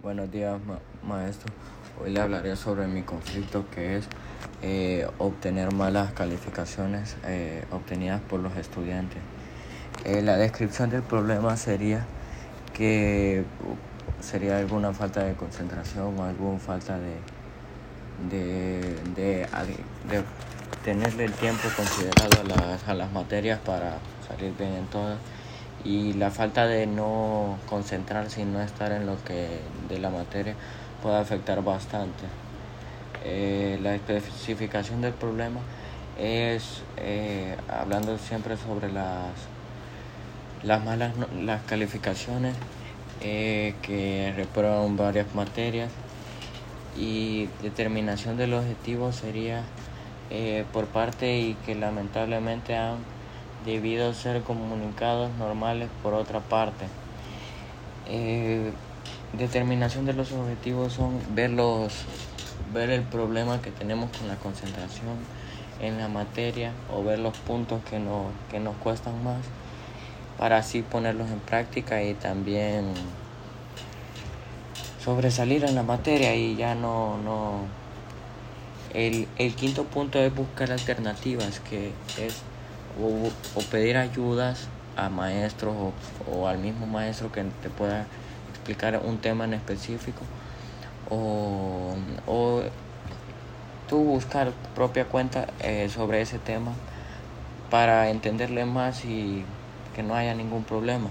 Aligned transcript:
Buenos 0.00 0.30
días, 0.30 0.60
ma 0.64 0.78
maestro. 1.02 1.52
Hoy 2.00 2.12
le 2.12 2.20
hablaré 2.20 2.54
sobre 2.54 2.86
mi 2.86 3.02
conflicto 3.02 3.68
que 3.74 3.96
es 3.96 4.04
eh, 4.62 5.08
obtener 5.18 5.74
malas 5.74 6.12
calificaciones 6.12 7.16
eh, 7.24 7.64
obtenidas 7.72 8.20
por 8.20 8.38
los 8.38 8.56
estudiantes. 8.56 9.18
Eh, 10.04 10.22
la 10.22 10.36
descripción 10.36 10.88
del 10.88 11.02
problema 11.02 11.56
sería 11.56 12.06
que 12.74 13.42
sería 14.20 14.58
alguna 14.58 14.92
falta 14.92 15.24
de 15.24 15.34
concentración 15.34 16.16
o 16.16 16.22
alguna 16.22 16.60
falta 16.60 16.96
de, 16.96 17.16
de, 18.30 18.94
de, 19.16 19.48
de 20.08 20.22
tenerle 20.84 21.24
el 21.24 21.32
tiempo 21.32 21.68
considerado 21.74 22.42
a 22.42 22.44
las, 22.44 22.88
a 22.88 22.94
las 22.94 23.10
materias 23.10 23.58
para 23.58 23.98
salir 24.28 24.54
bien 24.56 24.74
en 24.74 24.86
todas 24.86 25.18
y 25.84 26.12
la 26.14 26.30
falta 26.30 26.66
de 26.66 26.86
no 26.86 27.58
concentrarse 27.68 28.42
y 28.42 28.44
no 28.44 28.60
estar 28.60 28.92
en 28.92 29.06
lo 29.06 29.22
que 29.24 29.60
de 29.88 29.98
la 29.98 30.10
materia 30.10 30.54
puede 31.02 31.16
afectar 31.16 31.62
bastante. 31.62 32.24
Eh, 33.24 33.78
la 33.82 33.94
especificación 33.94 35.00
del 35.00 35.12
problema 35.12 35.60
es 36.18 36.82
eh, 36.96 37.56
hablando 37.68 38.18
siempre 38.18 38.56
sobre 38.56 38.92
las, 38.92 39.30
las 40.62 40.84
malas 40.84 41.12
las 41.40 41.62
calificaciones 41.62 42.54
eh, 43.20 43.74
que 43.82 44.32
reprueban 44.36 44.96
varias 44.96 45.34
materias 45.34 45.90
y 46.96 47.48
determinación 47.62 48.36
del 48.36 48.54
objetivo 48.54 49.12
sería 49.12 49.62
eh, 50.30 50.64
por 50.72 50.86
parte 50.86 51.38
y 51.38 51.54
que 51.66 51.74
lamentablemente 51.74 52.76
han 52.76 52.98
debido 53.64 54.14
ser 54.14 54.42
comunicados 54.42 55.30
normales 55.38 55.88
por 56.02 56.14
otra 56.14 56.40
parte. 56.40 56.86
Eh, 58.06 58.70
determinación 59.32 60.06
de 60.06 60.14
los 60.14 60.32
objetivos 60.32 60.94
son 60.94 61.20
ver, 61.34 61.50
los, 61.50 61.92
ver 62.72 62.90
el 62.90 63.02
problema 63.02 63.60
que 63.60 63.70
tenemos 63.70 64.10
con 64.16 64.28
la 64.28 64.36
concentración 64.36 65.16
en 65.80 65.98
la 65.98 66.08
materia 66.08 66.72
o 66.92 67.04
ver 67.04 67.18
los 67.18 67.36
puntos 67.36 67.82
que, 67.88 67.98
no, 67.98 68.26
que 68.50 68.58
nos 68.58 68.76
cuestan 68.76 69.22
más 69.22 69.38
para 70.38 70.58
así 70.58 70.82
ponerlos 70.82 71.30
en 71.30 71.40
práctica 71.40 72.02
y 72.02 72.14
también 72.14 72.94
sobresalir 75.04 75.64
en 75.64 75.74
la 75.74 75.82
materia 75.82 76.34
y 76.34 76.56
ya 76.56 76.74
no, 76.74 77.18
no 77.18 77.60
el, 78.94 79.28
el 79.36 79.54
quinto 79.54 79.84
punto 79.84 80.18
es 80.18 80.34
buscar 80.34 80.72
alternativas 80.72 81.60
que 81.60 81.92
es 82.18 82.42
o, 83.00 83.60
pedir 83.70 83.96
ayudas 83.96 84.68
a 84.96 85.08
maestros 85.08 85.74
o, 85.76 85.92
o, 86.30 86.48
al 86.48 86.58
mismo 86.58 86.86
maestro 86.86 87.30
que 87.30 87.44
te 87.62 87.70
pueda 87.70 88.06
explicar 88.50 89.00
un 89.04 89.18
tema 89.18 89.44
en 89.44 89.54
específico 89.54 90.22
o, 91.10 91.94
o 92.26 92.62
tú 93.88 93.98
buscar 93.98 94.52
propia 94.74 95.06
cuenta 95.06 95.46
eh, 95.60 95.88
sobre 95.88 96.20
ese 96.20 96.38
tema 96.38 96.72
para 97.70 98.10
entenderle 98.10 98.64
más 98.64 99.04
y 99.04 99.44
que 99.94 100.02
no 100.02 100.14
haya 100.14 100.34
ningún 100.34 100.64
problema. 100.64 101.08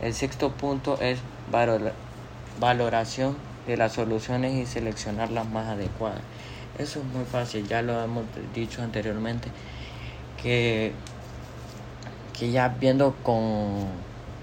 El 0.00 0.14
sexto 0.14 0.52
punto 0.52 0.98
es 1.00 1.18
valor, 1.50 1.92
valoración 2.60 3.36
de 3.66 3.76
las 3.76 3.92
soluciones 3.92 4.54
y 4.54 4.66
seleccionar 4.66 5.30
las 5.30 5.48
más 5.48 5.66
adecuadas. 5.66 6.20
Eso 6.78 7.00
es 7.00 7.04
muy 7.06 7.24
fácil, 7.24 7.66
ya 7.66 7.82
lo 7.82 8.00
hemos 8.02 8.24
dicho 8.54 8.82
anteriormente 8.82 9.48
que, 10.42 10.92
que 12.38 12.50
ya 12.50 12.68
viendo 12.68 13.14
con 13.22 13.86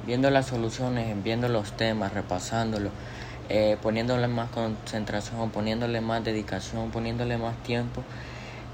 viendo 0.06 0.30
las 0.30 0.46
soluciones, 0.46 1.22
viendo 1.24 1.50
los 1.50 1.72
temas, 1.72 2.14
repasándolo, 2.14 2.92
eh, 3.50 3.78
poniéndole 3.82 4.28
más 4.28 4.50
concentración, 4.52 5.50
poniéndole 5.50 6.02
más 6.02 6.24
dedicación, 6.24 6.92
poniéndole 6.92 7.38
más 7.38 7.56
tiempo, 7.64 8.04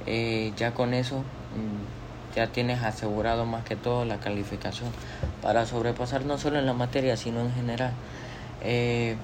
eh, 0.06 0.52
ya 0.58 0.74
con 0.74 0.94
eso 0.94 1.20
mm, 1.20 2.36
ya 2.36 2.48
tienes 2.48 2.84
asegurado 2.84 3.46
más 3.46 3.64
que 3.64 3.76
todo 3.76 4.06
la 4.06 4.18
calificación 4.18 4.90
para 5.42 5.66
sobrepasar 5.66 6.26
no 6.26 6.38
solo 6.38 6.60
en 6.60 6.66
la 6.66 6.74
materia, 6.74 7.18
sino 7.18 7.42
en 7.42 7.54
general. 7.54 7.94
Eh, 8.62 9.16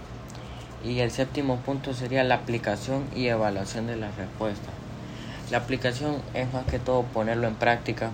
y 0.84 1.00
el 1.00 1.12
séptimo 1.12 1.58
punto 1.58 1.94
sería 1.94 2.24
la 2.24 2.36
aplicación 2.36 3.06
y 3.16 3.28
evaluación 3.28 3.88
de 3.88 3.98
las 3.98 4.16
respuestas. 4.16 4.87
La 5.52 5.60
aplicación 5.60 6.22
es 6.34 6.52
más 6.52 6.66
que 6.66 6.78
todo 6.78 7.04
ponerlo 7.04 7.48
en 7.48 7.56
práctica 7.56 8.12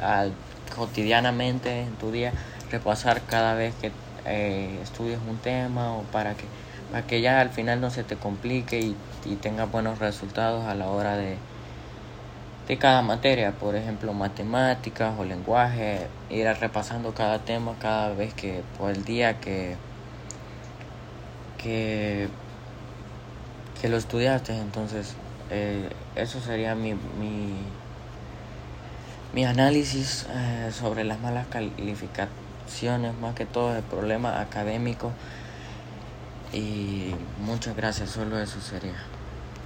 al, 0.00 0.32
cotidianamente 0.76 1.80
en 1.80 1.94
tu 1.94 2.10
día, 2.10 2.32
repasar 2.70 3.22
cada 3.22 3.54
vez 3.54 3.74
que 3.80 3.90
eh, 4.26 4.78
estudies 4.82 5.18
un 5.28 5.38
tema 5.38 5.94
o 5.94 6.02
para 6.02 6.34
que, 6.34 6.44
para 6.90 7.06
que 7.06 7.20
ya 7.20 7.40
al 7.40 7.50
final 7.50 7.80
no 7.80 7.90
se 7.90 8.04
te 8.04 8.16
complique 8.16 8.80
y, 8.80 8.96
y 9.24 9.36
tengas 9.36 9.70
buenos 9.70 9.98
resultados 9.98 10.66
a 10.66 10.74
la 10.74 10.88
hora 10.88 11.16
de, 11.16 11.36
de 12.68 12.78
cada 12.78 13.02
materia, 13.02 13.52
por 13.52 13.74
ejemplo 13.74 14.12
matemáticas 14.12 15.14
o 15.18 15.24
lenguaje, 15.24 16.06
ir 16.30 16.46
repasando 16.60 17.14
cada 17.14 17.38
tema 17.40 17.74
cada 17.80 18.12
vez 18.14 18.34
que 18.34 18.62
por 18.78 18.90
el 18.90 19.04
día 19.04 19.40
que, 19.40 19.76
que, 21.58 22.28
que 23.80 23.88
lo 23.88 23.96
estudiaste, 23.96 24.56
entonces 24.56 25.16
eh, 25.52 25.90
eso 26.16 26.40
sería 26.40 26.74
mi, 26.74 26.94
mi, 26.94 27.54
mi 29.34 29.44
análisis 29.44 30.26
eh, 30.30 30.70
sobre 30.72 31.04
las 31.04 31.20
malas 31.20 31.46
calificaciones, 31.48 33.14
más 33.20 33.34
que 33.34 33.44
todo 33.44 33.76
el 33.76 33.82
problema 33.82 34.40
académico. 34.40 35.12
Y 36.54 37.14
muchas 37.44 37.76
gracias, 37.76 38.10
solo 38.10 38.40
eso 38.40 38.60
sería. 38.60 38.96